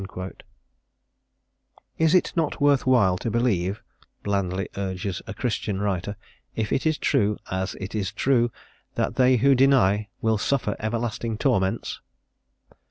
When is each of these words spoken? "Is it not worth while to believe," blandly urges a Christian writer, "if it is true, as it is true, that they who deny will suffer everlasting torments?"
"Is 1.99 2.15
it 2.15 2.33
not 2.35 2.59
worth 2.59 2.87
while 2.87 3.19
to 3.19 3.29
believe," 3.29 3.83
blandly 4.23 4.67
urges 4.75 5.21
a 5.27 5.33
Christian 5.35 5.79
writer, 5.79 6.17
"if 6.55 6.73
it 6.73 6.87
is 6.87 6.97
true, 6.97 7.37
as 7.51 7.75
it 7.75 7.93
is 7.93 8.11
true, 8.11 8.51
that 8.95 9.13
they 9.17 9.35
who 9.37 9.53
deny 9.53 10.07
will 10.19 10.39
suffer 10.39 10.75
everlasting 10.79 11.37
torments?" 11.37 12.01